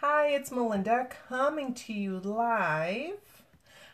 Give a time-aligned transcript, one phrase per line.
[0.00, 3.44] Hi, it's Melinda coming to you live.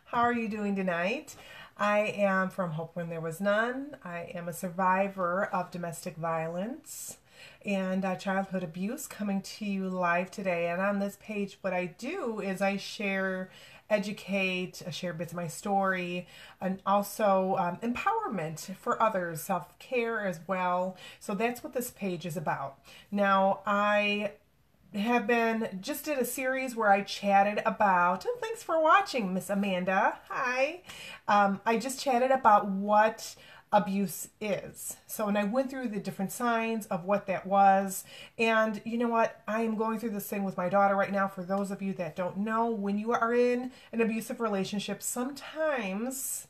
[0.06, 1.36] How are you doing tonight?
[1.78, 3.96] I am from Hope When There Was None.
[4.02, 7.18] I am a survivor of domestic violence
[7.64, 10.68] and uh, childhood abuse coming to you live today.
[10.70, 13.50] And on this page, what I do is I share,
[13.88, 16.26] educate, I share bits of my story,
[16.60, 20.96] and also um, empowerment for others, self care as well.
[21.20, 22.80] So that's what this page is about.
[23.12, 24.32] Now, I
[24.94, 29.50] have been just did a series where I chatted about, and thanks for watching, Miss
[29.50, 30.18] Amanda.
[30.28, 30.82] Hi.
[31.28, 33.34] Um, I just chatted about what
[33.72, 34.96] abuse is.
[35.06, 38.04] So, and I went through the different signs of what that was.
[38.38, 39.40] And you know what?
[39.48, 41.26] I am going through this thing with my daughter right now.
[41.26, 46.48] For those of you that don't know, when you are in an abusive relationship, sometimes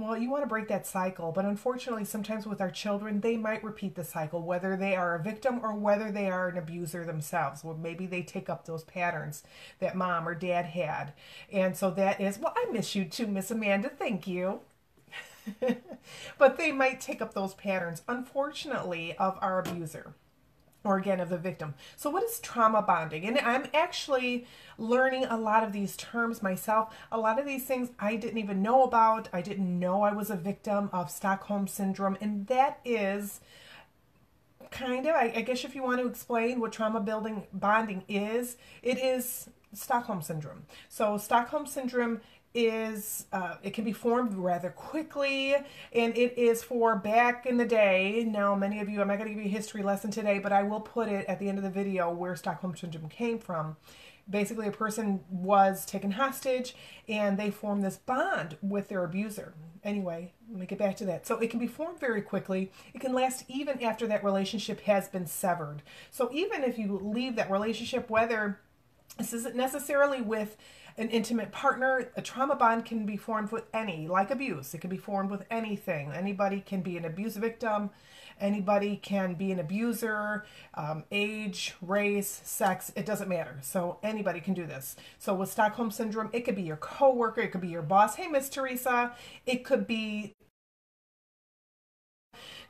[0.00, 3.62] well, you want to break that cycle, but unfortunately, sometimes with our children, they might
[3.64, 7.62] repeat the cycle, whether they are a victim or whether they are an abuser themselves.
[7.62, 9.42] Well, maybe they take up those patterns
[9.78, 11.12] that mom or dad had.
[11.52, 13.88] And so that is, well, I miss you too, Miss Amanda.
[13.88, 14.60] Thank you.
[16.38, 20.14] but they might take up those patterns, unfortunately, of our abuser
[20.84, 21.74] or again of the victim.
[21.96, 23.26] So what is trauma bonding?
[23.26, 24.46] And I'm actually
[24.78, 26.94] learning a lot of these terms myself.
[27.12, 29.28] A lot of these things I didn't even know about.
[29.32, 33.40] I didn't know I was a victim of Stockholm syndrome and that is
[34.70, 38.56] kind of I, I guess if you want to explain what trauma building bonding is,
[38.82, 40.64] it is Stockholm syndrome.
[40.88, 42.20] So Stockholm syndrome
[42.54, 45.54] is uh, it can be formed rather quickly
[45.92, 48.26] and it is for back in the day.
[48.28, 50.52] Now many of you i'm not going to give you a history lesson today but
[50.52, 53.76] i will put it at the end of the video where stockholm syndrome came from.
[54.28, 56.74] Basically a person was taken hostage
[57.08, 59.54] and they formed this bond with their abuser.
[59.84, 61.28] Anyway let me get back to that.
[61.28, 62.72] So it can be formed very quickly.
[62.92, 65.82] It can last even after that relationship has been severed.
[66.10, 68.58] So even if you leave that relationship whether
[69.18, 70.56] this isn't necessarily with
[71.00, 72.12] an intimate partner.
[72.16, 74.74] A trauma bond can be formed with any, like abuse.
[74.74, 76.12] It can be formed with anything.
[76.12, 77.90] Anybody can be an abuse victim.
[78.38, 83.58] Anybody can be an abuser, um, age, race, sex, it doesn't matter.
[83.60, 84.96] So anybody can do this.
[85.18, 88.14] So with Stockholm Syndrome, it could be your coworker, it could be your boss.
[88.16, 89.12] Hey, Miss Teresa.
[89.44, 90.34] It could be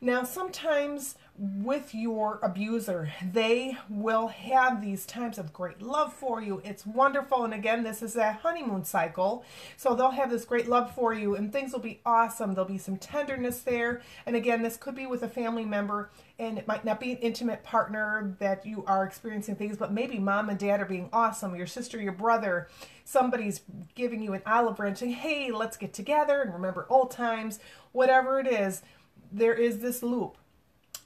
[0.03, 6.63] now, sometimes with your abuser, they will have these times of great love for you.
[6.65, 7.45] It's wonderful.
[7.45, 9.45] And again, this is a honeymoon cycle.
[9.77, 12.55] So they'll have this great love for you and things will be awesome.
[12.55, 14.01] There'll be some tenderness there.
[14.25, 17.19] And again, this could be with a family member and it might not be an
[17.19, 21.55] intimate partner that you are experiencing things, but maybe mom and dad are being awesome,
[21.55, 22.69] your sister, your brother,
[23.05, 23.61] somebody's
[23.95, 27.59] giving you an olive branch saying, hey, let's get together and remember old times,
[27.93, 28.83] whatever it is
[29.33, 30.37] there is this loop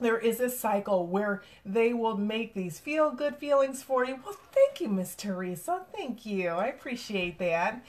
[0.00, 4.18] there is this cycle where they will make these feel good feelings for you.
[4.24, 5.82] Well, thank you, Miss Teresa.
[5.94, 6.48] Thank you.
[6.48, 7.84] I appreciate that.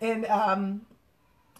[0.00, 0.82] And um,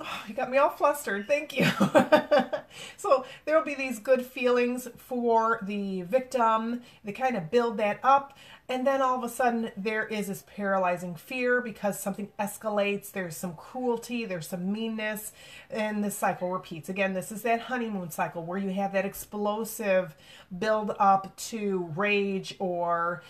[0.01, 1.27] oh, you got me all flustered.
[1.27, 1.67] Thank you.
[2.97, 6.83] so there will be these good feelings for the victim.
[7.05, 8.37] They kind of build that up.
[8.71, 13.11] And then all of a sudden, there is this paralyzing fear because something escalates.
[13.11, 15.33] There's some cruelty, there's some meanness,
[15.71, 16.91] and the cycle repeats.
[16.91, 20.15] Again, this is that honeymoon cycle where you have that explosive
[20.59, 23.23] build up to rage or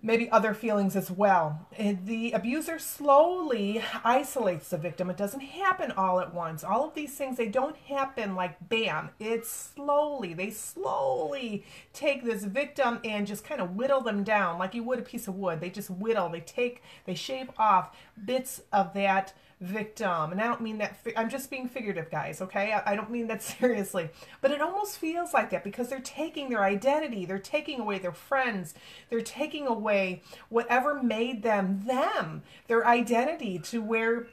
[0.00, 1.66] maybe other feelings as well.
[1.76, 5.10] The abuser slowly isolates the victim.
[5.10, 6.62] It doesn't happen all at once.
[6.62, 9.10] All of these things, they don't happen like bam.
[9.18, 14.74] It's slowly, they slowly take this victim and just kind of whittle them down like
[14.74, 15.60] you would a piece of wood.
[15.60, 20.32] They just whittle, they take, they shave off bits of that victim.
[20.32, 22.72] And I don't mean that, I'm just being figurative, guys, okay?
[22.72, 24.10] I, I don't mean that seriously.
[24.40, 28.12] But it almost feels like that because they're taking their identity, they're taking away their
[28.12, 28.74] friends,
[29.10, 34.28] they're taking away whatever made them them, their identity to where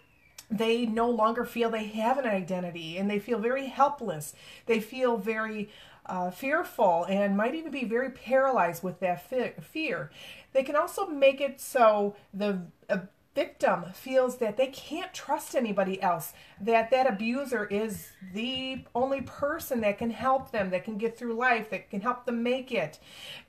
[0.50, 4.34] they no longer feel they have an identity and they feel very helpless.
[4.68, 5.70] They feel very
[6.06, 9.28] uh, fearful and might even be very paralyzed with that
[9.64, 10.12] fear.
[10.54, 13.00] They can also make it so the uh,
[13.36, 19.82] victim feels that they can't trust anybody else, that that abuser is the only person
[19.82, 22.98] that can help them, that can get through life, that can help them make it,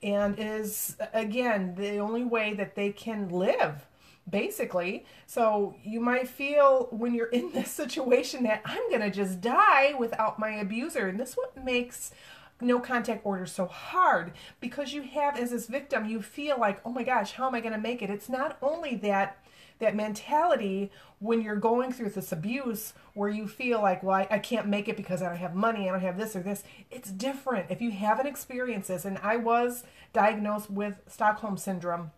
[0.03, 3.87] and is, again, the only way that they can live.
[4.29, 5.05] basically.
[5.25, 10.37] So you might feel when you're in this situation that I'm to just die without
[10.37, 11.07] my abuser.
[11.07, 12.11] And this what makes
[12.59, 16.89] no contact order so hard because you have as this victim you feel like oh
[16.89, 19.37] my gosh how am i going to make it it's not only that
[19.79, 24.39] that mentality when you're going through this abuse where you feel like well I, I,
[24.39, 26.63] can't make it because i don't have money i don't have this or this.
[26.91, 27.71] It's different.
[27.71, 29.83] If you haven't experienced this and i was
[30.13, 32.11] diagnosed with stockholm syndrome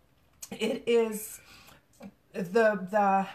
[0.51, 1.39] it is
[2.33, 3.27] the the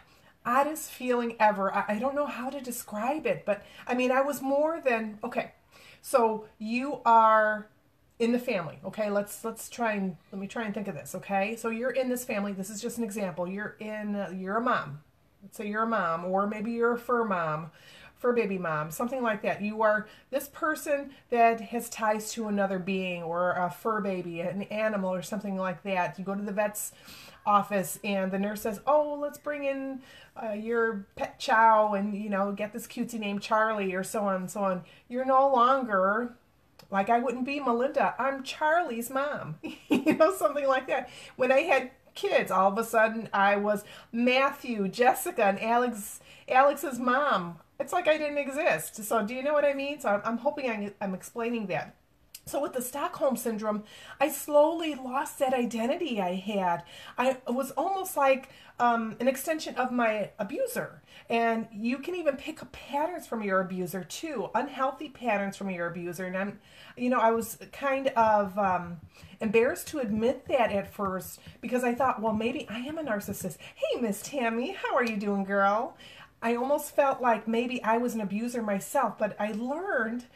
[0.46, 1.74] oddest feeling ever.
[1.74, 5.18] I, I don't know how to describe it but i mean i was more than
[5.24, 5.52] okay
[6.02, 7.68] so you are
[8.18, 9.10] in the family, okay?
[9.10, 11.56] Let's let's try and let me try and think of this, okay?
[11.56, 12.52] So you're in this family.
[12.52, 13.48] This is just an example.
[13.48, 15.00] You're in uh, you're a mom.
[15.42, 17.70] Let's say you're a mom or maybe you're a fur mom,
[18.16, 19.60] fur baby mom, something like that.
[19.60, 24.62] You are this person that has ties to another being or a fur baby, an
[24.62, 26.18] animal or something like that.
[26.18, 26.92] You go to the vet's
[27.44, 30.00] office and the nurse says, "Oh, let's bring in
[30.40, 34.36] uh, your pet chow and you know get this cutesy name Charlie or so on
[34.36, 36.36] and so on." You're no longer
[36.90, 38.14] like I wouldn't be Melinda.
[38.18, 39.56] I'm Charlie's mom,
[39.88, 41.10] you know, something like that.
[41.36, 46.20] When I had kids, all of a sudden I was Matthew, Jessica, and Alex.
[46.48, 47.58] Alex's mom.
[47.80, 49.02] It's like I didn't exist.
[49.04, 49.98] So do you know what I mean?
[50.00, 51.94] So I'm, I'm hoping I, I'm explaining that.
[52.46, 53.84] So with the Stockholm syndrome,
[54.20, 56.82] I slowly lost that identity I had.
[57.16, 61.02] I was almost like um, an extension of my abuser.
[61.30, 65.86] And you can even pick up patterns from your abuser too, unhealthy patterns from your
[65.86, 66.26] abuser.
[66.26, 66.60] And I'm,
[66.98, 69.00] you know, I was kind of um,
[69.40, 73.56] embarrassed to admit that at first because I thought, well, maybe I am a narcissist.
[73.74, 75.96] Hey, Miss Tammy, how are you doing, girl?
[76.42, 80.26] I almost felt like maybe I was an abuser myself, but I learned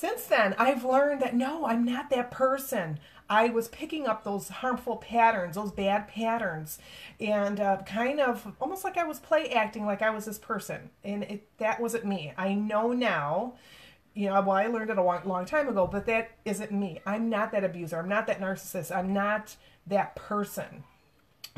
[0.00, 2.98] since then, I've learned that no, I'm not that person.
[3.28, 6.78] I was picking up those harmful patterns, those bad patterns,
[7.20, 10.88] and uh, kind of almost like I was play acting like I was this person.
[11.04, 12.32] And it, that wasn't me.
[12.38, 13.56] I know now,
[14.14, 17.02] you know, well, I learned it a long, long time ago, but that isn't me.
[17.04, 17.98] I'm not that abuser.
[17.98, 18.96] I'm not that narcissist.
[18.96, 19.54] I'm not
[19.86, 20.84] that person.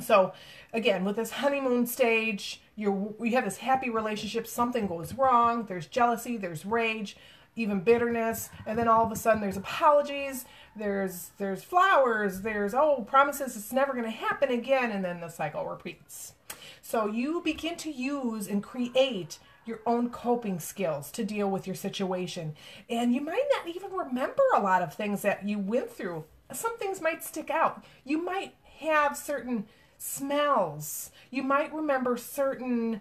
[0.01, 0.33] So,
[0.73, 4.49] again, with this honeymoon stage, you you have this happy relationship.
[4.49, 5.67] Something goes wrong.
[5.67, 6.37] There's jealousy.
[6.37, 7.17] There's rage
[7.55, 13.05] even bitterness and then all of a sudden there's apologies there's there's flowers there's oh
[13.07, 16.35] promises it's never going to happen again and then the cycle repeats.
[16.81, 21.77] So you begin to use and create your own coping skills to deal with your
[21.77, 22.55] situation.
[22.91, 26.25] And you might not even remember a lot of things that you went through.
[26.53, 27.85] Some things might stick out.
[28.05, 29.67] You might have certain
[30.03, 33.01] smells you might remember certain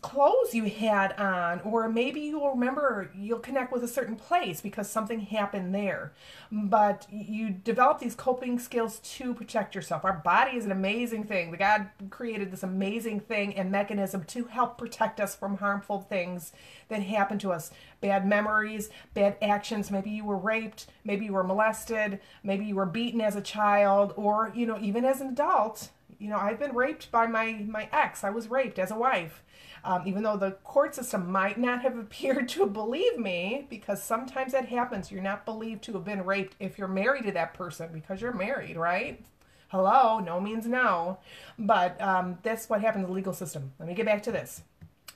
[0.00, 4.88] clothes you had on, or maybe you'll remember you'll connect with a certain place because
[4.88, 6.12] something happened there.
[6.50, 10.06] But you develop these coping skills to protect yourself.
[10.06, 11.50] Our body is an amazing thing.
[11.50, 16.52] The God created this amazing thing and mechanism to help protect us from harmful things
[16.88, 17.70] that happen to us.
[18.00, 19.90] Bad memories, bad actions.
[19.90, 24.14] Maybe you were raped, maybe you were molested, maybe you were beaten as a child,
[24.16, 25.90] or you know, even as an adult.
[26.18, 28.24] You know, I've been raped by my my ex.
[28.24, 29.42] I was raped as a wife
[29.86, 34.52] um, even though the court system might not have appeared to believe me, because sometimes
[34.52, 35.10] that happens.
[35.10, 38.34] You're not believed to have been raped if you're married to that person because you're
[38.34, 39.24] married, right?
[39.68, 41.18] Hello, no means no.
[41.58, 43.72] But um, that's what happens in the legal system.
[43.78, 44.62] Let me get back to this.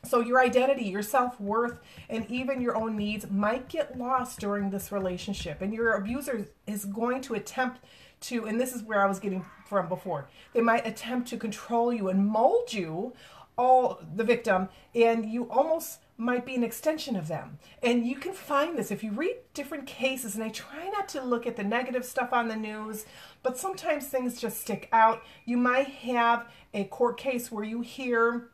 [0.03, 1.79] So, your identity, your self worth,
[2.09, 5.61] and even your own needs might get lost during this relationship.
[5.61, 7.81] And your abuser is going to attempt
[8.23, 11.93] to, and this is where I was getting from before, they might attempt to control
[11.93, 13.15] you and mold you
[13.57, 17.59] all the victim and you almost might be an extension of them.
[17.83, 21.23] And you can find this if you read different cases, and I try not to
[21.23, 23.07] look at the negative stuff on the news,
[23.43, 25.23] but sometimes things just stick out.
[25.47, 28.51] You might have a court case where you hear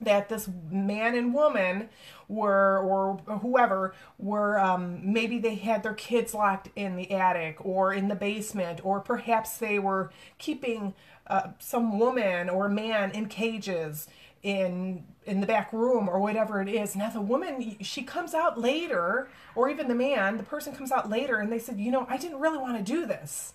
[0.00, 1.88] that this man and woman
[2.28, 7.92] were or whoever were um, maybe they had their kids locked in the attic or
[7.92, 10.94] in the basement or perhaps they were keeping
[11.26, 14.08] uh, some woman or man in cages
[14.42, 16.94] in in the back room or whatever it is.
[16.94, 21.10] Now the woman she comes out later, or even the man, the person comes out
[21.10, 23.54] later and they said, you know, I didn't really want to do this,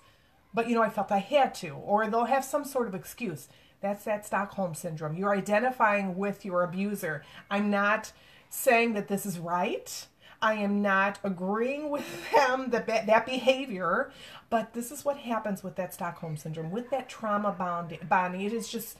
[0.54, 3.48] but you know, I felt I had to, or they'll have some sort of excuse.
[3.80, 5.16] That's that Stockholm syndrome.
[5.16, 7.24] You're identifying with your abuser.
[7.50, 8.12] I'm not
[8.52, 10.06] saying that this is right.
[10.42, 14.12] I am not agreeing with them that that behavior,
[14.50, 18.42] but this is what happens with that Stockholm syndrome, with that trauma bonding.
[18.42, 18.98] It is just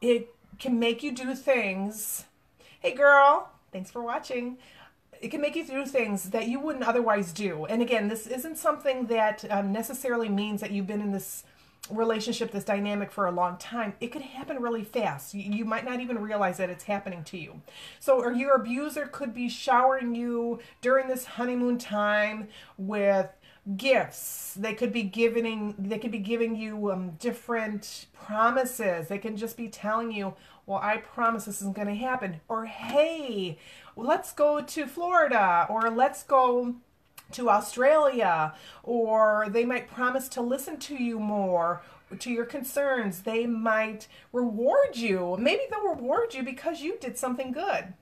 [0.00, 2.26] it can make you do things.
[2.80, 4.58] Hey, girl, thanks for watching.
[5.20, 7.64] It can make you do things that you wouldn't otherwise do.
[7.66, 11.44] And again, this isn't something that um, necessarily means that you've been in this
[11.90, 15.34] relationship, this dynamic for a long time, it could happen really fast.
[15.34, 17.60] You, might not even realize that it's happening to you.
[17.98, 22.48] So, or your abuser could be showering you during this honeymoon time
[22.78, 23.28] with
[23.76, 24.54] gifts.
[24.54, 29.08] They could be giving they could be giving you um, different promises.
[29.08, 30.34] They can just be telling you,
[30.66, 33.58] "Well, I promise this isn't going to happen," or "Hey,
[33.96, 36.76] let's go to Florida," or "Let's go."
[37.32, 41.82] To Australia, or they might promise to listen to you more,
[42.18, 43.22] to your concerns.
[43.22, 45.36] They might reward you.
[45.38, 47.94] Maybe they'll reward you because you did something good.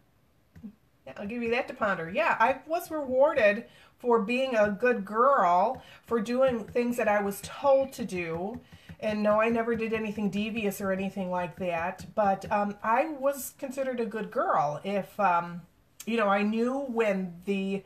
[1.06, 2.10] Yeah, I'll give you that to ponder.
[2.10, 3.66] Yeah, I was rewarded
[3.99, 8.60] for being a good girl, for doing things that I was told to do.
[8.99, 12.06] And no, I never did anything devious or anything like that.
[12.14, 15.62] But um, I was considered a good girl if, um,
[16.06, 17.82] you know, I knew when the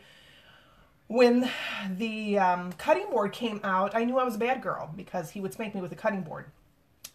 [1.06, 1.50] when
[1.96, 5.40] the um, cutting board came out, I knew I was a bad girl because he
[5.40, 6.46] would spank me with a cutting board.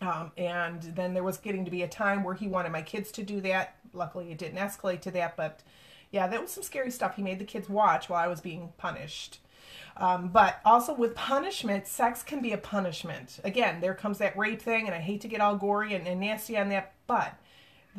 [0.01, 3.11] Um, and then there was getting to be a time where he wanted my kids
[3.13, 3.75] to do that.
[3.93, 5.61] Luckily, it didn't escalate to that, but
[6.11, 8.71] yeah, that was some scary stuff he made the kids watch while I was being
[8.77, 9.39] punished.
[9.97, 13.39] Um, but also with punishment, sex can be a punishment.
[13.43, 16.21] Again, there comes that rape thing, and I hate to get all gory and, and
[16.21, 17.33] nasty on that, but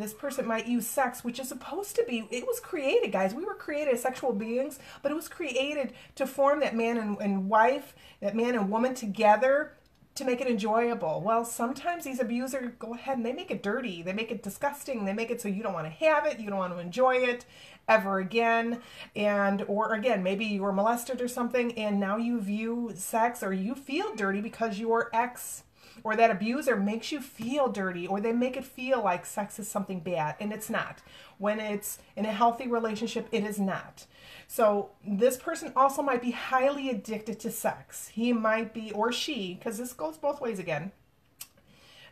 [0.00, 3.34] this person might use sex, which is supposed to be, it was created, guys.
[3.34, 7.18] We were created as sexual beings, but it was created to form that man and,
[7.20, 9.72] and wife, that man and woman together
[10.16, 11.22] to make it enjoyable.
[11.24, 14.02] Well, sometimes these abusers go ahead and they make it dirty.
[14.02, 15.04] They make it disgusting.
[15.04, 16.38] They make it so you don't want to have it.
[16.38, 17.44] You don't want to enjoy it
[17.88, 18.80] ever again.
[19.16, 23.52] And, or again, maybe you were molested or something and now you view sex or
[23.52, 25.64] you feel dirty because your ex
[26.04, 29.68] or that abuser makes you feel dirty or they make it feel like sex is
[29.68, 31.02] something bad and it's not.
[31.38, 34.06] When it's in a healthy relationship, it is not.
[34.46, 38.08] So this person also might be highly addicted to sex.
[38.08, 40.92] He might be, or she, because this goes both ways again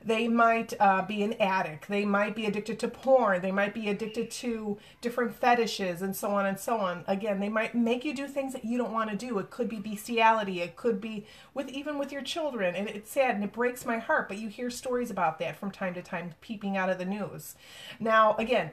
[0.05, 1.89] they might uh, be an addict.
[1.89, 3.43] They might be addicted to porn.
[3.43, 7.05] They might be addicted to different fetishes and so on and so on.
[7.07, 9.39] Again, they might make you do things that you don't want to do.
[9.39, 10.61] It could be bestiality.
[10.61, 12.75] It could be with even with your children.
[12.75, 15.71] And it's sad and it breaks my heart, but you hear stories about that from
[15.71, 17.57] time to time peeping out of the news.
[17.99, 18.71] Now, again,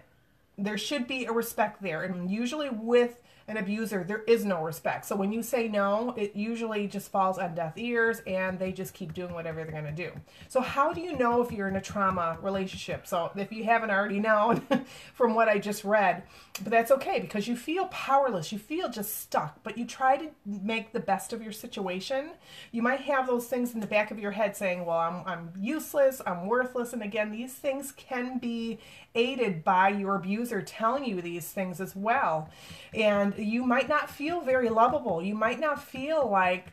[0.57, 2.03] there should be a respect there.
[2.03, 5.05] And usually with an abuser, there is no respect.
[5.05, 8.95] So when you say no, it usually just falls on deaf ears and they just
[8.95, 10.11] keep doing whatever they're going to do.
[10.47, 13.05] So, how do you know if you're in a trauma relationship?
[13.05, 14.63] So, if you haven't already known
[15.13, 16.23] from what I just read,
[16.63, 20.29] but that's okay because you feel powerless, you feel just stuck, but you try to
[20.45, 22.31] make the best of your situation.
[22.71, 25.53] You might have those things in the back of your head saying, Well, I'm, I'm
[25.55, 26.93] useless, I'm worthless.
[26.93, 28.79] And again, these things can be
[29.13, 32.49] aided by your abuser telling you these things as well.
[32.93, 35.21] And you might not feel very lovable.
[35.21, 36.67] You might not feel like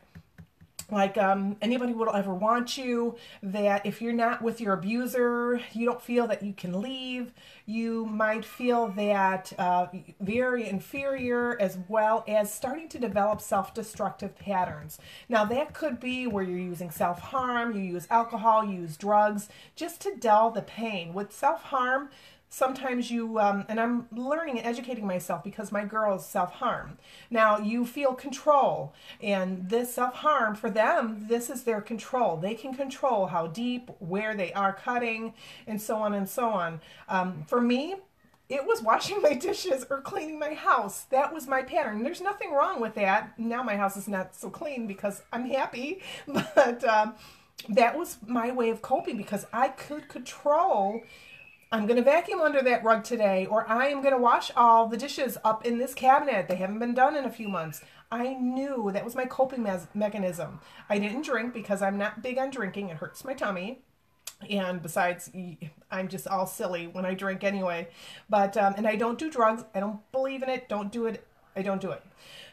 [0.91, 5.85] like um, anybody will ever want you that if you're not with your abuser you
[5.85, 7.33] don't feel that you can leave.
[7.65, 9.87] You might feel that uh,
[10.19, 14.99] very inferior as well as starting to develop self-destructive patterns.
[15.29, 20.01] Now that could be where you're using self-harm you use alcohol you use drugs just
[20.01, 21.13] to dull the pain.
[21.13, 22.09] With self-harm
[22.53, 26.99] sometimes you um, and i'm learning and educating myself because my girls self-harm
[27.31, 32.71] now you feel control and this self-harm for them this is their control they can
[32.71, 35.33] control how deep where they are cutting
[35.65, 36.79] and so on and so on
[37.09, 37.95] um, for me
[38.49, 41.05] it was washing my dishes or cleaning my house.
[41.05, 42.03] That was my pattern.
[42.03, 43.39] There's nothing wrong with that.
[43.39, 47.15] Now my house is not so clean because I'm happy, but um,
[47.69, 51.01] that was my way of coping because I could control
[51.73, 54.87] I'm going to vacuum under that rug today, or I am going to wash all
[54.87, 56.47] the dishes up in this cabinet.
[56.47, 57.81] They haven't been done in a few months.
[58.11, 60.59] I knew that was my coping me- mechanism.
[60.87, 63.81] I didn't drink because I'm not big on drinking, it hurts my tummy.
[64.47, 65.31] And besides,
[65.89, 67.87] I'm just all silly when I drink anyway.
[68.29, 69.63] But, um, and I don't do drugs.
[69.73, 70.69] I don't believe in it.
[70.69, 71.25] Don't do it.
[71.55, 72.03] I don't do it.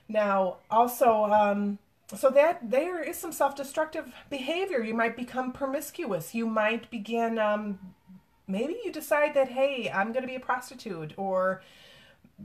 [0.09, 1.79] Now, also, um,
[2.17, 4.83] so that there is some self-destructive behavior.
[4.83, 6.35] You might become promiscuous.
[6.35, 7.79] You might begin um,
[8.51, 11.63] maybe you decide that, hey, I'm going to be a prostitute or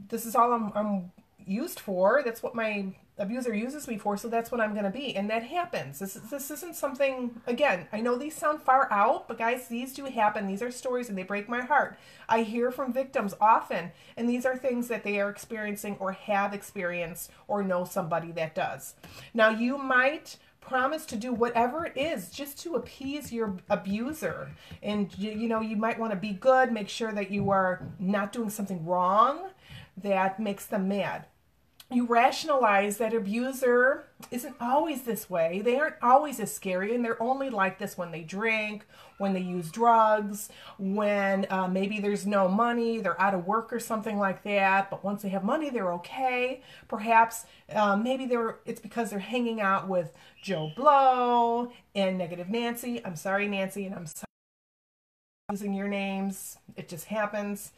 [0.09, 1.12] this is all I'm, I'm
[1.45, 2.21] used for.
[2.24, 5.15] That's what my abuser uses me for, so that's what I'm going to be.
[5.15, 6.00] And that happens.
[6.00, 10.05] This, this isn't something, again, I know these sound far out, but guys, these do
[10.05, 10.47] happen.
[10.47, 11.97] These are stories and they break my heart.
[12.27, 16.53] I hear from victims often, and these are things that they are experiencing or have
[16.53, 18.95] experienced or know somebody that does.
[19.33, 24.51] Now, you might promise to do whatever it is just to appease your abuser.
[24.81, 27.88] And you, you know you might want to be good make sure that you are
[28.00, 29.50] not doing something wrong
[29.98, 31.25] that makes them mad
[31.92, 35.62] you rationalize that abuser isn't always this way.
[35.63, 38.86] They aren't always as scary, and they're only like this when they drink,
[39.20, 40.50] when they use drugs,
[40.80, 44.89] when uh, maybe there's no money, they're out of work or something like that.
[44.89, 46.63] But once they have money, they're okay.
[46.88, 50.12] Perhaps uh, maybe they're it's because they're hanging out with
[50.42, 53.06] Joe Blow and Negative Nancy.
[53.06, 54.25] I'm sorry, Nancy, and I'm sorry
[55.51, 56.58] using your names.
[56.75, 57.72] It just happens.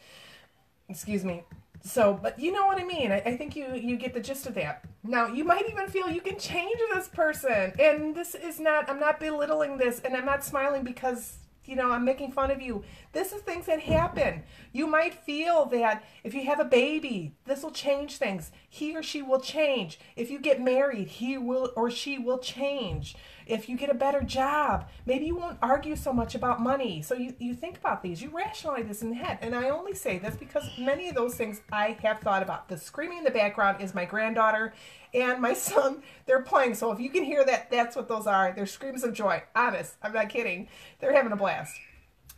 [0.88, 1.42] Excuse me.
[1.82, 3.12] So, but you know what I mean.
[3.12, 4.84] I, I, think you you get the gist of that.
[5.04, 8.90] Now, you might even feel you can change this person, and this is not.
[8.90, 12.60] I'm not belittling this, and I'm not smiling because you know I'm making fun of
[12.60, 12.84] you.
[13.12, 14.42] This is things that happen.
[14.72, 18.50] You might feel that if you have a baby, this will change things.
[18.68, 19.98] He or she will change.
[20.16, 23.16] If you get married, he will or she will change
[23.48, 27.02] if you get a better job, maybe you won't argue so much about money.
[27.02, 29.38] So you, you think about these, you rationalize this in the head.
[29.40, 32.68] And I only say this because many of those things I have thought about.
[32.68, 34.74] The screaming in the background is my granddaughter
[35.14, 36.02] and my son.
[36.26, 36.74] They're playing.
[36.74, 38.52] So if you can hear that, that's what those are.
[38.54, 39.42] They're screams of joy.
[39.56, 40.68] Honest, I'm not kidding.
[41.00, 41.74] They're having a blast.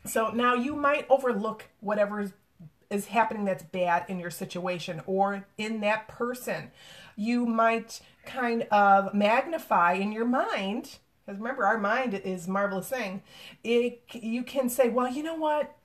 [0.07, 2.33] So now you might overlook whatever
[2.88, 6.71] is happening that's bad in your situation or in that person
[7.21, 13.23] you might kind of magnify in your mind because remember our mind is marvelous thing.
[13.62, 15.77] It you can say well you know what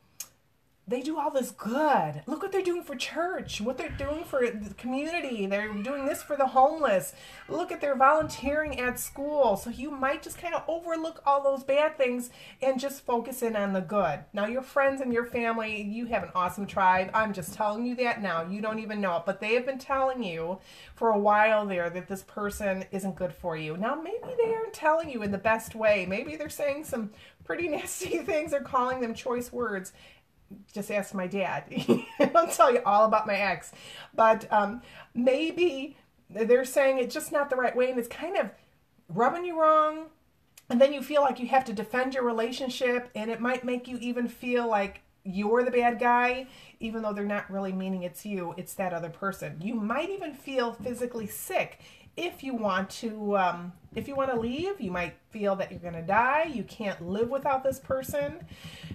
[0.87, 2.21] they do all this good.
[2.27, 5.47] Look what they're doing for church, what they're doing for the community.
[5.47, 7.13] They're doing this for the homeless.
[7.49, 9.57] Look at their volunteering at school.
[9.57, 12.29] So you might just kind of overlook all those bad things
[12.61, 14.19] and just focus in on the good.
[14.31, 17.09] Now, your friends and your family, you have an awesome tribe.
[17.15, 18.43] I'm just telling you that now.
[18.43, 20.59] You don't even know it, but they have been telling you
[20.93, 23.75] for a while there that this person isn't good for you.
[23.75, 26.05] Now, maybe they aren't telling you in the best way.
[26.07, 27.09] Maybe they're saying some
[27.43, 29.93] pretty nasty things or calling them choice words
[30.73, 31.63] just ask my dad.
[32.35, 33.71] I'll tell you all about my ex.
[34.13, 34.81] But um,
[35.13, 35.97] maybe
[36.29, 38.49] they're saying it's just not the right way and it's kind of
[39.09, 40.07] rubbing you wrong.
[40.69, 43.87] And then you feel like you have to defend your relationship, and it might make
[43.87, 46.47] you even feel like you're the bad guy,
[46.79, 49.59] even though they're not really meaning it's you, it's that other person.
[49.61, 51.79] You might even feel physically sick
[52.17, 55.79] if you want to um, if you want to leave you might feel that you're
[55.79, 56.49] going to die.
[56.51, 58.45] You can't live without this person.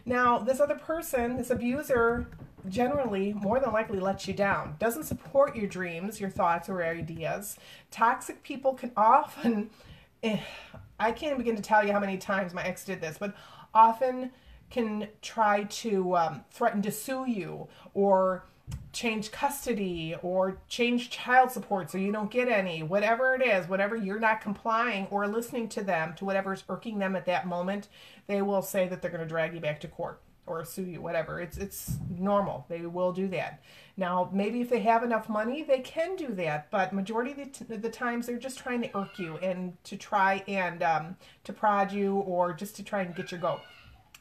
[0.04, 2.28] Now this other person this abuser
[2.68, 4.76] generally more than likely lets you down.
[4.78, 7.56] Doesn't support your dreams your thoughts or ideas.
[7.90, 9.70] Toxic people can often
[10.22, 10.38] eh,
[10.98, 13.34] i can't begin to tell you how many times my ex did this but
[13.72, 14.30] often
[14.70, 18.44] can try to um, threaten to sue you or
[18.92, 23.96] change custody or change child support so you don't get any, whatever it is, whatever
[23.96, 27.88] you're not complying or listening to them, to whatever's irking them at that moment,
[28.26, 31.00] they will say that they're going to drag you back to court or sue you,
[31.00, 31.40] whatever.
[31.40, 32.66] It's it's normal.
[32.68, 33.62] They will do that.
[33.96, 37.46] Now, maybe if they have enough money, they can do that, but majority of the,
[37.46, 41.52] t- the times they're just trying to irk you and to try and um, to
[41.52, 43.60] prod you or just to try and get your goat.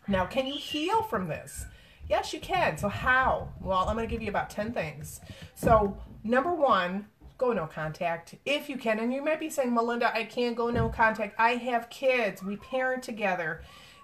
[0.07, 1.65] Now, can you heal from this?
[2.09, 2.77] Yes, you can.
[2.77, 3.49] So how?
[3.61, 5.21] Well, I'm going to give you about 10 things.
[5.53, 7.05] So number one,
[7.37, 8.99] go no contact if you can.
[8.99, 11.35] And you might be saying, Melinda, I can't go no contact.
[11.39, 12.41] I have kids.
[12.43, 13.61] We parent together.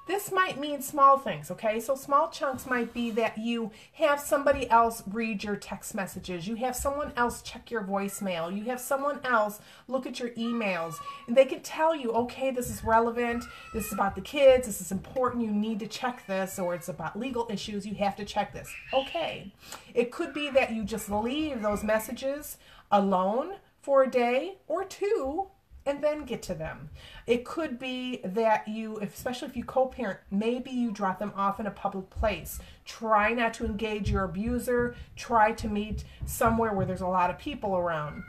[0.08, 1.80] This might mean small things, okay?
[1.80, 6.48] So small chunks might be that you have somebody else read your text messages.
[6.48, 8.56] You have someone else check your voicemail.
[8.56, 10.96] You have someone else look at your emails.
[11.28, 13.46] And they can tell you, okay, this is relevant.
[13.74, 14.68] This is about the kids.
[14.68, 15.44] This is important.
[15.44, 16.60] You need to check this.
[16.60, 17.86] Or it's about legal issues.
[17.86, 18.72] You have to check this.
[18.94, 19.52] Okay.
[19.96, 22.58] It could be that you just leave those messages
[22.92, 25.48] alone for a day or two
[25.86, 26.90] and then get to them.
[27.28, 31.60] It could be that you, especially if you co parent, maybe you drop them off
[31.60, 32.60] in a public place.
[32.86, 34.96] Try not to engage your abuser.
[35.16, 38.24] Try to meet somewhere where there's a lot of people around.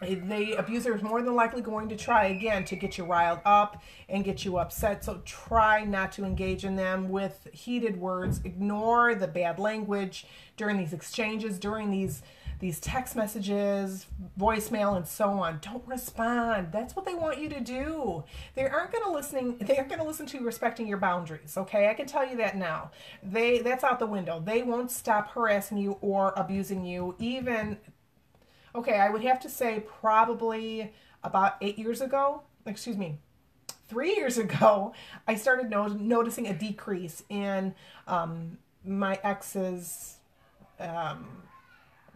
[0.00, 3.82] The abuser is more than likely going to try again to get you riled up
[4.08, 5.04] and get you upset.
[5.04, 8.40] So try not to engage in them with heated words.
[8.44, 10.24] Ignore the bad language
[10.56, 12.22] during these exchanges, during these
[12.60, 14.06] these text messages,
[14.38, 15.60] voicemail, and so on.
[15.62, 16.72] Don't respond.
[16.72, 18.24] That's what they want you to do.
[18.54, 19.58] They aren't going to listening.
[19.58, 21.56] They aren't going to listen to respecting your boundaries.
[21.56, 22.90] Okay, I can tell you that now.
[23.22, 24.40] They that's out the window.
[24.44, 27.14] They won't stop harassing you or abusing you.
[27.18, 27.78] Even
[28.74, 30.92] okay, I would have to say probably
[31.22, 32.42] about eight years ago.
[32.66, 33.18] Excuse me,
[33.88, 34.94] three years ago,
[35.26, 37.74] I started no- noticing a decrease in
[38.06, 40.16] um, my ex's
[40.80, 41.26] um,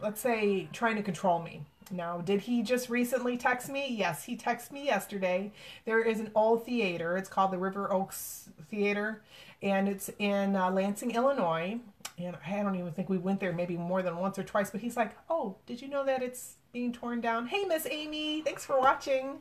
[0.03, 1.63] let's say, trying to control me.
[1.91, 3.87] Now, did he just recently text me?
[3.89, 5.51] Yes, he texted me yesterday.
[5.85, 7.17] There is an old theater.
[7.17, 9.21] It's called the River Oaks Theater,
[9.61, 11.79] and it's in uh, Lansing, Illinois.
[12.17, 14.69] And I don't even think we went there maybe more than once or twice.
[14.69, 17.47] But he's like, "Oh, did you know that it's being torn down.
[17.47, 19.37] Hey, Miss Amy, thanks for watching.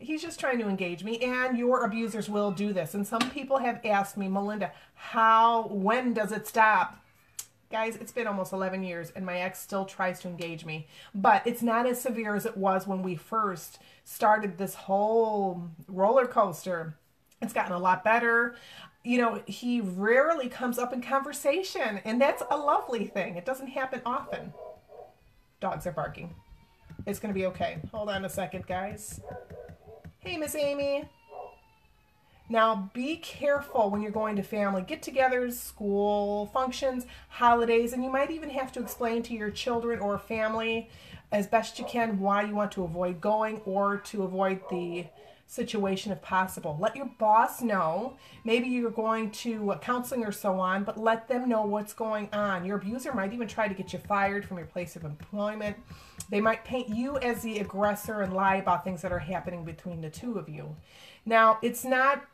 [0.00, 2.94] He's just trying to engage me, and your abusers will do this.
[2.94, 6.98] And some people have asked me, Melinda, how, when does it stop?
[7.72, 10.86] Guys, it's been almost 11 years, and my ex still tries to engage me.
[11.14, 16.26] But it's not as severe as it was when we first started this whole roller
[16.26, 16.98] coaster.
[17.40, 18.54] It's gotten a lot better
[19.04, 23.36] you know, he rarely comes up in conversation, and that's a lovely thing.
[23.36, 24.52] It doesn't happen often.
[25.60, 26.34] Dogs are barking.
[27.06, 27.78] It's going to be okay.
[27.92, 29.20] Hold on a second, guys.
[30.20, 31.08] Hey, Miss Amy.
[32.52, 38.10] Now, be careful when you're going to family get togethers, school functions, holidays, and you
[38.10, 40.90] might even have to explain to your children or family
[41.32, 45.06] as best you can why you want to avoid going or to avoid the
[45.46, 46.76] situation if possible.
[46.78, 48.18] Let your boss know.
[48.44, 52.66] Maybe you're going to counseling or so on, but let them know what's going on.
[52.66, 55.78] Your abuser might even try to get you fired from your place of employment.
[56.28, 60.02] They might paint you as the aggressor and lie about things that are happening between
[60.02, 60.76] the two of you.
[61.24, 62.24] Now, it's not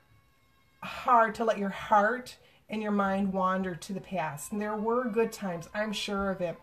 [0.83, 2.37] hard to let your heart
[2.71, 4.53] and your mind wander to the past.
[4.53, 6.57] And there were good times, I'm sure of it.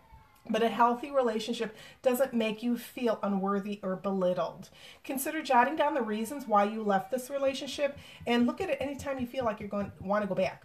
[0.48, 4.70] But a healthy relationship doesn't make you feel unworthy or belittled.
[5.02, 9.18] Consider jotting down the reasons why you left this relationship and look at it anytime
[9.18, 10.64] you feel like you're going want to go back.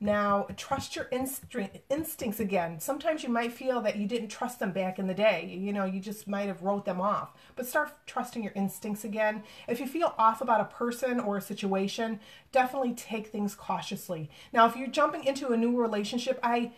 [0.00, 2.78] Now, trust your instincts again.
[2.78, 5.46] Sometimes you might feel that you didn't trust them back in the day.
[5.58, 7.32] You know, you just might have wrote them off.
[7.56, 9.42] But start trusting your instincts again.
[9.66, 12.20] If you feel off about a person or a situation,
[12.52, 14.30] definitely take things cautiously.
[14.52, 16.70] Now, if you're jumping into a new relationship, I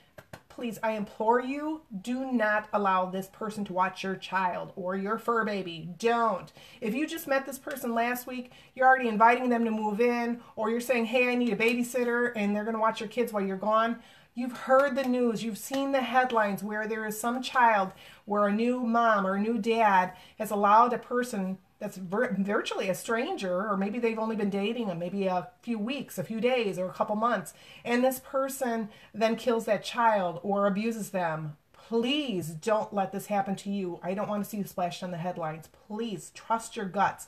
[0.61, 5.17] please, I implore you, do not allow this person to watch your child or your
[5.17, 5.89] fur baby.
[5.99, 6.53] Don't.
[6.83, 10.43] If you just met this person last week, you're already inviting them to move in,
[10.57, 13.33] or you're saying, hey, I need a babysitter, and they're going to watch your kids
[13.33, 14.01] while you're gone.
[14.35, 17.93] You've heard the news, you've seen the headlines where there is some child
[18.27, 22.89] where a new mom or a new dad has allowed a person that's vir- virtually
[22.91, 26.41] a stranger, or maybe they've only been dating them maybe a few weeks, a few
[26.41, 31.57] days, or a couple months, and this person then kills that child or abuses them.
[31.73, 33.99] Please don't let this happen to you.
[34.03, 35.69] I don't want to see you splashed on the headlines.
[35.89, 37.27] Please trust your guts.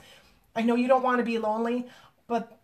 [0.55, 1.87] I know you don't want to be lonely,
[2.29, 2.59] but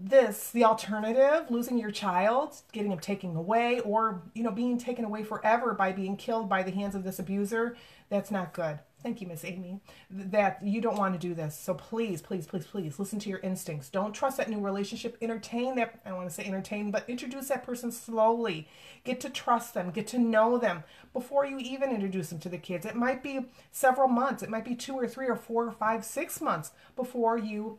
[0.00, 5.04] this the alternative losing your child getting him taken away or you know being taken
[5.04, 7.76] away forever by being killed by the hands of this abuser
[8.08, 11.58] that's not good thank you miss amy that you don't want to do this.
[11.58, 13.88] So please please please please listen to your instincts.
[13.88, 15.16] Don't trust that new relationship.
[15.22, 18.68] Entertain that i want to say entertain but introduce that person slowly.
[19.04, 19.92] Get to trust them.
[19.92, 22.84] Get to know them before you even introduce them to the kids.
[22.84, 24.42] It might be several months.
[24.42, 27.78] It might be two or three or four or five six months before you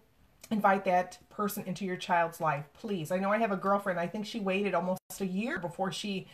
[0.50, 2.65] invite that person into your child's life.
[2.74, 3.12] Please.
[3.12, 4.00] I know i have a girlfriend.
[4.00, 6.26] I think she waited almost a year before she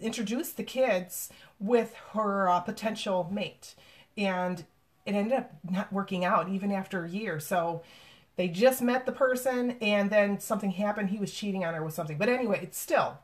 [0.00, 3.74] introduced the kids with her uh, potential mate
[4.18, 4.64] and
[5.06, 7.40] it ended up not working out even after a year.
[7.40, 7.82] So
[8.36, 11.08] they just met the person and then something happened.
[11.08, 12.18] He was cheating on her with something.
[12.18, 13.18] But anyway it's still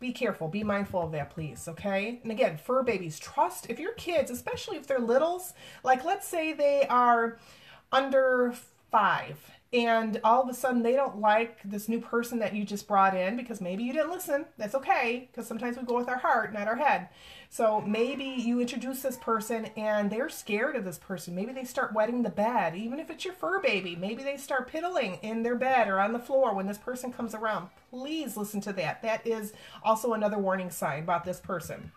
[0.00, 2.20] be careful be mindful of that please okay?
[2.22, 6.52] And again fur babies trust if your kids especially if they're littles like let's say
[6.52, 7.38] they are
[7.90, 8.54] under
[8.90, 12.88] five and all of a sudden they don't like this new person that you just
[12.88, 14.46] brought in because maybe you didn't listen.
[14.56, 17.08] That's okay because sometimes we go with our heart, not our head.
[17.50, 21.34] So maybe you introduce this person and they're scared of this person.
[21.34, 23.94] Maybe they start wetting the bed, even if it's your fur baby.
[23.94, 27.34] Maybe they start piddling in their bed or on the floor when this person comes
[27.34, 27.68] around.
[27.90, 29.02] Please listen to that.
[29.02, 29.52] That is
[29.82, 31.92] also another warning sign about this person.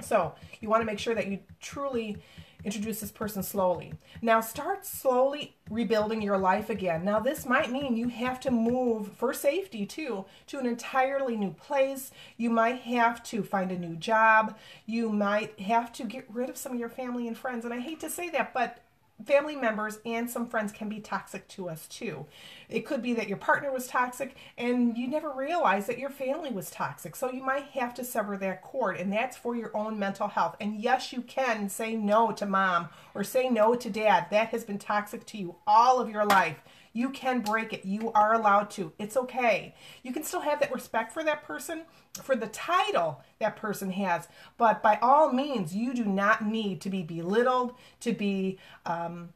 [0.00, 2.18] So you want to make sure that you truly
[2.64, 3.94] introduce this person slowly.
[4.20, 7.04] Now start slowly rebuilding your life again.
[7.04, 11.52] Now this might mean you have to move for safety too to an entirely new
[11.52, 12.10] place.
[12.36, 14.56] You might have to find a new job.
[14.86, 17.64] You might have to get rid of some of your family and friends.
[17.64, 18.78] And I hate to say that, but
[19.24, 22.26] family members and some friends can be toxic to us too.
[22.68, 26.50] It could be that your partner was toxic and you never realized that your family
[26.50, 27.14] was toxic.
[27.14, 30.56] So you might have to sever that cord, and that's for your own mental health.
[30.60, 34.26] And yes, you can say no to mom or say no to dad.
[34.30, 36.62] That has been toxic to you all of your life.
[36.92, 37.84] You can break it.
[37.84, 38.92] You are allowed to.
[38.98, 39.74] It's okay.
[40.02, 41.82] You can still have that respect for that person,
[42.22, 44.28] for the title that person has.
[44.58, 49.30] But by all means, you do not need to be belittled, to be um,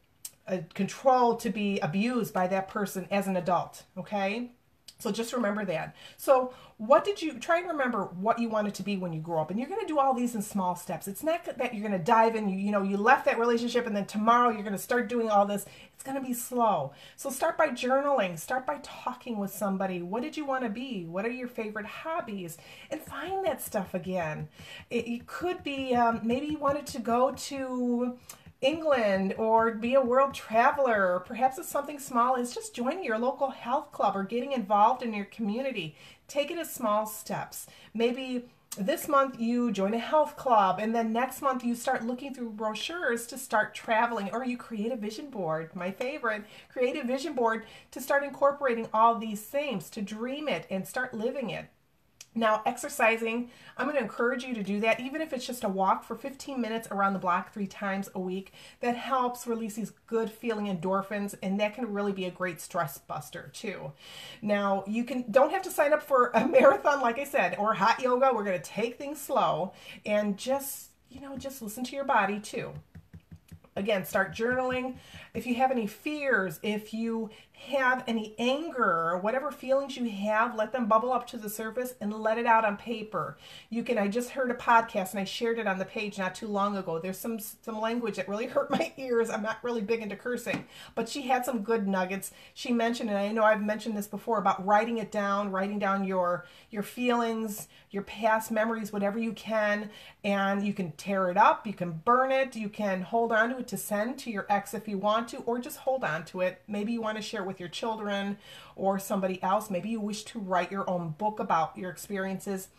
[0.47, 3.83] uh, controlled, to be abused by that person as an adult.
[3.97, 4.51] Okay?
[4.99, 5.95] So just remember that.
[6.17, 9.41] So what did you try and remember what you wanted to be when you grow
[9.41, 9.51] up?
[9.51, 11.07] And you're going to do all these in small steps.
[11.07, 13.85] It's not that you're going to dive in, you, you know, you left that relationship
[13.85, 15.65] and then tomorrow you're going to start doing all this.
[15.93, 16.93] It's going to be slow.
[17.15, 20.01] So start by journaling, start by talking with somebody.
[20.01, 21.05] What did you want to be?
[21.05, 22.57] What are your favorite hobbies?
[22.91, 24.47] And find that stuff again.
[24.89, 28.17] It, it could be um, maybe you wanted to go to
[28.61, 31.13] England or be a world traveler.
[31.15, 32.35] Or perhaps it's something small.
[32.35, 35.95] It's just joining your local health club or getting involved in your community.
[36.27, 37.67] Take it as small steps.
[37.93, 38.45] Maybe
[38.77, 42.51] this month you join a health club and then next month you start looking through
[42.51, 47.33] brochures to start traveling or you create a vision board my favorite create a vision
[47.33, 51.65] board to start incorporating all these things to dream it and start living it
[52.37, 55.69] now, exercising, I'm going to encourage you to do that, even if it's just a
[55.69, 58.53] walk for 15 minutes around the block three times a week.
[58.79, 62.97] That helps release these good feeling endorphins, and that can really be a great stress
[62.97, 63.91] buster too.
[64.41, 67.73] Now, you can don't have to sign up for a marathon, like I said, or
[67.73, 68.31] hot yoga.
[68.33, 69.73] We're going to take things slow
[70.05, 72.73] and just you know just listen to your body too.
[73.77, 74.95] Again, start journaling.
[75.35, 80.71] If you have any fears, if you have any anger, whatever feelings you have, let
[80.71, 83.37] them bubble up to the surface and let it out on paper.
[83.69, 86.33] You can, I just heard a podcast and I shared it on the page not
[86.33, 86.99] too long ago.
[86.99, 89.29] There's some, some language that really hurt my ears.
[89.29, 92.31] I'm not really big into cursing, but she had some good nuggets.
[92.53, 96.03] She mentioned, and I know I've mentioned this before about writing it down, writing down
[96.03, 99.89] your, your feelings, your past memories, whatever you can,
[100.23, 103.57] and you can tear it up, you can burn it, you can hold on to
[103.59, 106.41] it to send to your ex if you want to, or just hold on to
[106.41, 106.61] it.
[106.67, 108.37] Maybe you want to share with your children
[108.75, 109.69] or somebody else.
[109.69, 112.69] Maybe you wish to write your own book about your experiences.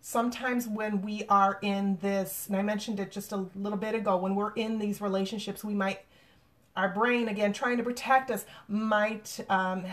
[0.00, 4.16] Sometimes when we are in this, and I mentioned it just a little bit ago,
[4.16, 6.00] when we're in these relationships, we might,
[6.76, 9.84] our brain, again, trying to protect us, might um,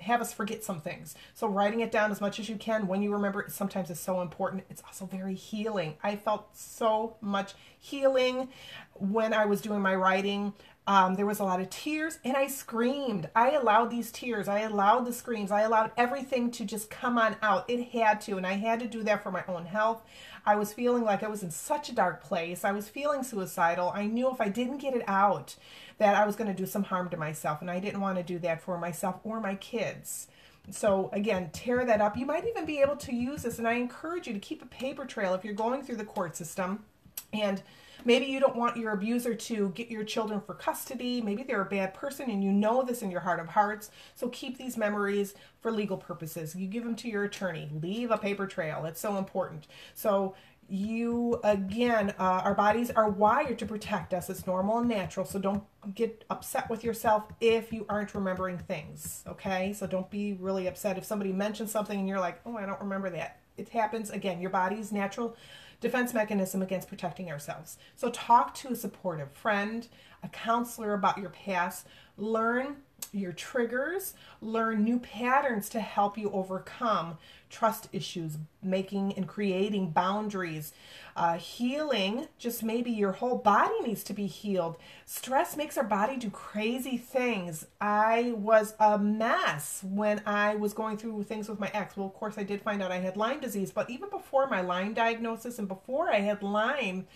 [0.00, 1.14] have us forget some things.
[1.34, 4.00] So writing it down as much as you can when you remember it sometimes is
[4.00, 4.64] so important.
[4.70, 5.94] It's also very healing.
[6.02, 8.48] I felt so much healing
[8.94, 10.52] when I was doing my writing.
[10.88, 13.28] Um, there was a lot of tears and I screamed.
[13.34, 14.46] I allowed these tears.
[14.46, 15.50] I allowed the screams.
[15.50, 17.68] I allowed everything to just come on out.
[17.68, 20.02] It had to, and I had to do that for my own health.
[20.44, 22.64] I was feeling like I was in such a dark place.
[22.64, 23.90] I was feeling suicidal.
[23.92, 25.56] I knew if I didn't get it out
[25.98, 28.22] that I was going to do some harm to myself, and I didn't want to
[28.22, 30.28] do that for myself or my kids.
[30.70, 32.16] So again, tear that up.
[32.16, 34.66] You might even be able to use this, and I encourage you to keep a
[34.66, 36.84] paper trail if you're going through the court system
[37.32, 37.62] and
[38.06, 41.20] Maybe you don't want your abuser to get your children for custody.
[41.20, 43.90] Maybe they're a bad person and you know this in your heart of hearts.
[44.14, 46.54] So keep these memories for legal purposes.
[46.54, 47.68] You give them to your attorney.
[47.82, 48.84] Leave a paper trail.
[48.84, 49.66] It's so important.
[49.94, 50.36] So
[50.68, 55.38] you again uh, our bodies are wired to protect us it's normal and natural so
[55.38, 55.62] don't
[55.94, 60.98] get upset with yourself if you aren't remembering things okay so don't be really upset
[60.98, 64.40] if somebody mentions something and you're like oh i don't remember that it happens again
[64.40, 65.36] your body's natural
[65.80, 67.78] defense mechanism against protecting ourselves.
[67.96, 69.86] So talk to a supportive friend,
[70.22, 71.86] a counselor about your past.
[72.16, 72.78] Learn
[73.12, 80.72] your triggers, learn new patterns to help you overcome trust issues, making and creating boundaries.
[81.14, 84.76] Uh, healing, just maybe your whole body needs to be healed.
[85.06, 87.66] Stress makes our body do crazy things.
[87.80, 91.96] I was a mess when I was going through things with my ex.
[91.96, 94.60] Well, of course, I did find out I had Lyme disease, but even before my
[94.60, 97.06] Lyme diagnosis and before I had Lyme,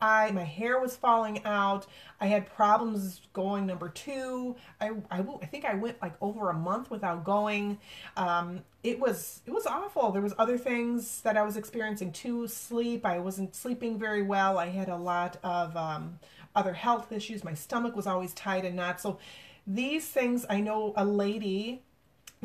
[0.00, 1.86] I my hair was falling out.
[2.20, 4.56] I had problems going number two.
[4.80, 7.78] I, I, I think I went like over a month without going.
[8.16, 10.12] Um, it was it was awful.
[10.12, 12.46] There was other things that I was experiencing too.
[12.48, 13.06] Sleep.
[13.06, 14.58] I wasn't sleeping very well.
[14.58, 16.18] I had a lot of um,
[16.54, 17.44] other health issues.
[17.44, 19.18] My stomach was always tight and not so.
[19.66, 21.82] These things I know a lady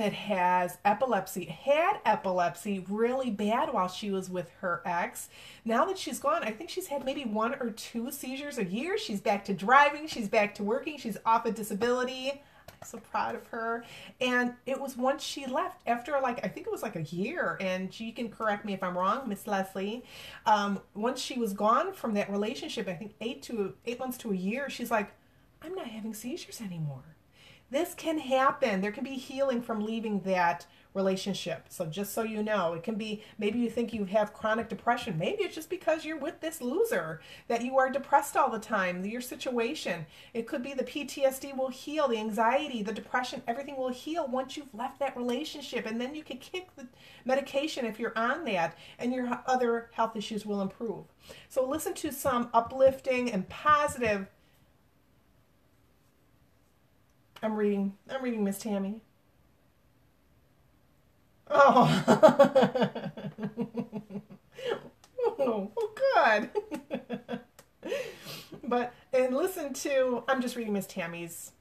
[0.02, 5.30] that has epilepsy had epilepsy really bad while she was with her ex.
[5.64, 8.98] Now that she's gone, I think she's had maybe one or two seizures a year.
[8.98, 12.42] She's back to driving, she's back to working, she's off a disability.
[12.68, 13.86] I'm so proud of her.
[14.20, 17.58] And it was once she left after like I think it was like a year,
[17.62, 20.04] and she can correct me if I'm wrong, Miss Leslie.
[20.48, 24.32] Um, once she was gone from that relationship, I think eight to eight months to
[24.32, 25.12] a year, she's like,
[25.62, 27.04] I'm not having seizures anymore
[27.72, 28.82] this can happen.
[28.82, 31.68] There can be healing from leaving that relationship.
[31.70, 35.18] So just so you know, it can be maybe you think you have chronic depression.
[35.18, 39.06] Maybe it's just because you're with this loser that you are depressed all the time,
[39.06, 40.06] your situation.
[40.34, 44.58] It could be the PTSD will heal, the anxiety, the depression, everything will heal once
[44.58, 45.86] you've left that relationship.
[45.86, 46.88] And then you can kick the
[47.24, 51.06] medication if you're on that, and your other health issues will improve.
[51.48, 54.28] So listen to some uplifting and positive
[57.42, 57.94] I'm reading.
[58.10, 59.02] I'm reading Miss Tammy.
[61.50, 62.04] Oh.
[65.40, 66.50] oh, oh, good.
[68.64, 70.24] but and listen to.
[70.28, 71.52] I'm just reading Miss Tammy's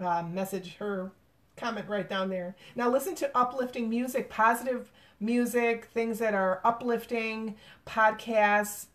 [0.00, 0.76] uh, message.
[0.76, 1.12] Her
[1.56, 2.56] comment right down there.
[2.76, 8.86] Now listen to uplifting music, positive music, things that are uplifting, podcasts,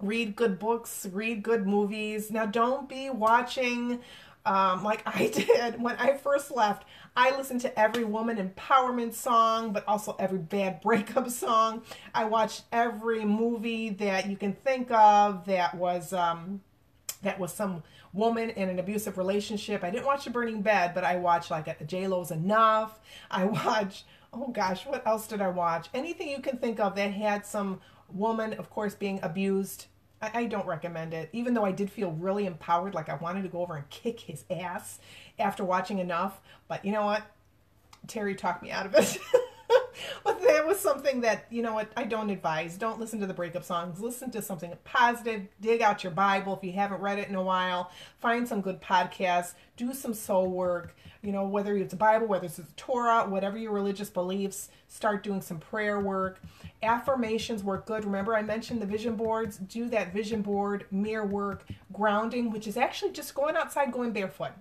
[0.00, 2.30] read good books, read good movies.
[2.30, 4.00] Now, don't be watching
[4.44, 6.84] um, like I did when I first left.
[7.16, 11.82] I listened to every woman empowerment song, but also every bad breakup song.
[12.14, 16.60] I watched every movie that you can think of that was um,
[17.22, 19.82] that was some woman in an abusive relationship.
[19.82, 22.98] I didn't watch The Burning Bed, but I watched like J Lo's Enough.
[23.30, 24.04] I watched
[24.34, 25.88] oh gosh, what else did I watch?
[25.94, 29.86] Anything you can think of that had some woman, of course, being abused
[30.20, 31.28] I, I don't recommend it.
[31.32, 34.20] Even though I did feel really empowered, like I wanted to go over and kick
[34.20, 34.98] his ass
[35.38, 36.40] after watching enough.
[36.68, 37.22] But you know what?
[38.06, 39.18] Terry talked me out of it.
[40.24, 42.76] but that was something that, you know what, I don't advise.
[42.76, 44.00] Don't listen to the breakup songs.
[44.00, 45.46] Listen to something positive.
[45.60, 47.90] Dig out your Bible if you haven't read it in a while.
[48.18, 49.54] Find some good podcasts.
[49.76, 50.94] Do some soul work.
[51.22, 55.22] You know, whether it's a Bible, whether it's the Torah, whatever your religious beliefs, start
[55.22, 56.40] doing some prayer work.
[56.82, 58.04] Affirmations work good.
[58.04, 59.56] Remember, I mentioned the vision boards.
[59.56, 64.52] Do that vision board, mirror work, grounding, which is actually just going outside, going barefoot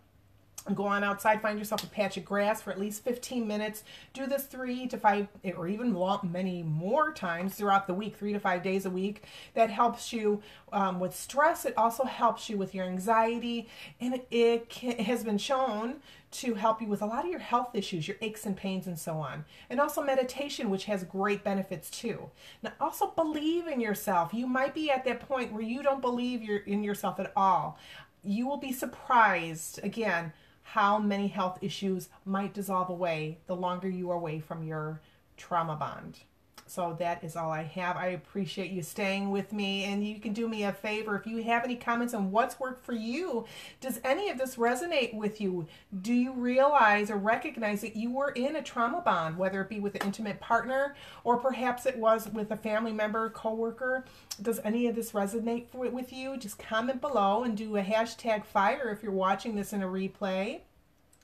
[0.74, 3.84] go on outside, find yourself a patch of grass for at least 15 minutes.
[4.14, 8.40] Do this three to five, or even many more times throughout the week, three to
[8.40, 9.24] five days a week.
[9.56, 11.66] That helps you um, with stress.
[11.66, 13.68] It also helps you with your anxiety,
[14.00, 15.96] and it, it has been shown
[16.32, 18.98] to help you with a lot of your health issues, your aches and pains, and
[18.98, 19.46] so on.
[19.70, 22.32] And also meditation, which has great benefits too.
[22.64, 24.34] Now, also believe in yourself.
[24.34, 27.78] You might be at that point where you don't believe you're in yourself at all.
[28.24, 34.10] You will be surprised again how many health issues might dissolve away the longer you
[34.10, 35.02] are away from your
[35.38, 36.20] trauma bond.
[36.74, 37.98] So that is all I have.
[37.98, 39.84] I appreciate you staying with me.
[39.84, 42.84] And you can do me a favor if you have any comments on what's worked
[42.84, 43.46] for you.
[43.80, 45.68] Does any of this resonate with you?
[46.02, 49.80] Do you realize or recognize that you were in a trauma bond, whether it be
[49.80, 54.04] with an intimate partner or perhaps it was with a family member, coworker?
[54.42, 56.38] Does any of this resonate with you?
[56.38, 60.62] Just comment below and do a hashtag fire if you're watching this in a replay.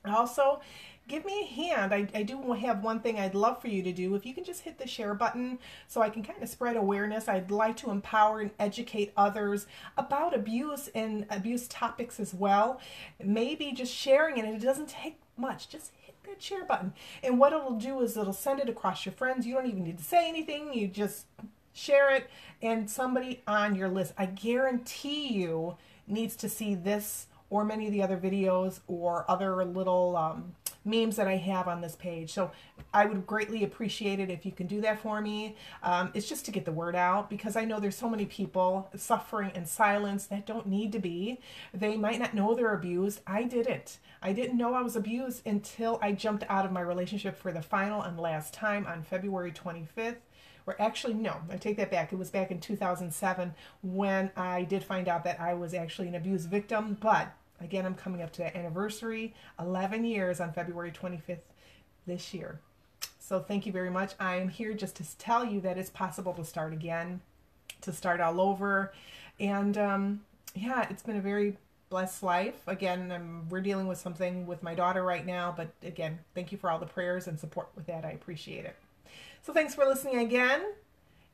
[0.06, 0.62] Also,
[1.10, 1.93] give me a hand.
[1.93, 4.15] I, I do have one thing I'd love for you to do.
[4.15, 7.28] If you can just hit the share button so I can kind of spread awareness.
[7.28, 9.67] I'd like to empower and educate others
[9.98, 12.80] about abuse and abuse topics as well.
[13.22, 15.67] Maybe just sharing it, it doesn't take much.
[15.67, 16.93] Just hit that share button.
[17.24, 19.45] And what it'll do is it'll send it across your friends.
[19.45, 20.74] You don't even need to say anything.
[20.74, 21.26] You just
[21.74, 22.30] share it,
[22.62, 27.93] and somebody on your list, I guarantee you, needs to see this or many of
[27.93, 32.34] the other videos or other little um, memes that I have on this page.
[32.34, 32.52] So
[32.94, 35.56] I would greatly appreciate it if you can do that for me.
[35.84, 38.89] Um, it's just to get the word out because I know there's so many people
[38.96, 41.39] suffering in silence that don't need to be.
[41.74, 43.22] They might not know they're abused.
[43.28, 44.00] I didn't.
[44.22, 47.62] I didn't know I was abused until I jumped out of my relationship for the
[47.62, 50.18] final and last time on February 25th
[50.70, 54.84] or actually no i take that back it was back in 2007 when i did
[54.84, 58.39] find out that i was actually an abuse victim but Again, I'm coming up to
[58.43, 61.39] that anniversary, 11 years on February 25th
[62.08, 62.60] this year.
[63.19, 64.13] So thank you very much.
[64.19, 67.22] I am here just to tell you that it's possible to start again,
[67.82, 68.93] to start all over.
[69.39, 70.22] And um,
[70.56, 71.58] yeah, it's been a very
[71.89, 72.62] blessed life.
[72.67, 76.58] Again, I'm, we're dealing with something with my daughter right now, but again, thank you
[76.58, 78.06] for all the prayers and support with that.
[78.06, 78.76] I appreciate it.
[79.41, 80.62] So thanks for listening again.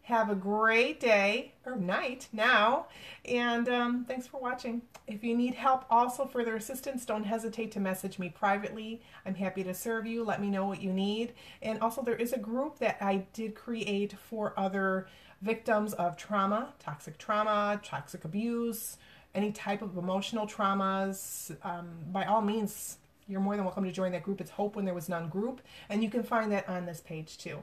[0.05, 2.85] Have a great day or night now.
[3.25, 4.83] And um, thanks for watching.
[5.07, 9.01] If you need help, also further assistance, don't hesitate to message me privately.
[9.25, 10.23] I'm happy to serve you.
[10.23, 11.33] Let me know what you need.
[11.63, 15.07] And also, there is a group that I did create for other
[15.41, 18.97] victims of trauma, toxic trauma, toxic abuse,
[19.33, 21.55] any type of emotional traumas.
[21.65, 24.39] Um, by all means, you're more than welcome to join that group.
[24.39, 27.39] It's Hope When There Was None group, and you can find that on this page
[27.39, 27.57] too.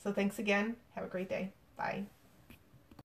[0.00, 0.76] So thanks again.
[0.94, 1.52] Have a great day.
[1.80, 2.04] Bye.